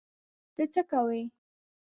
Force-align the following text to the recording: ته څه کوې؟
ته 0.55 0.63
څه 0.73 0.81
کوې؟ 0.89 1.21